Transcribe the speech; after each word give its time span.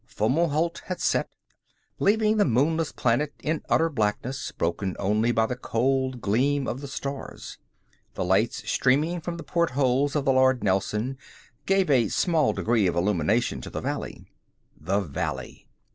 Fomalhaut 0.07 0.79
had 0.87 0.99
set, 0.99 1.29
leaving 1.99 2.37
the 2.37 2.43
moonless 2.43 2.91
planet 2.91 3.35
in 3.43 3.61
utter 3.69 3.87
blackness, 3.87 4.51
broken 4.51 4.95
only 4.97 5.31
by 5.31 5.45
the 5.45 5.55
cold 5.55 6.21
gleam 6.21 6.67
of 6.67 6.81
the 6.81 6.87
stars. 6.87 7.59
The 8.15 8.25
lights 8.25 8.67
streaming 8.67 9.21
from 9.21 9.37
the 9.37 9.43
portholes 9.43 10.15
of 10.15 10.25
the 10.25 10.33
Lord 10.33 10.63
Nelson 10.63 11.19
gave 11.67 11.91
a 11.91 12.07
small 12.07 12.51
degree 12.51 12.87
of 12.87 12.95
illumination 12.95 13.61
to 13.61 13.69
the 13.69 13.79
valley. 13.79 14.25
The 14.75 15.01
valley. 15.01 15.67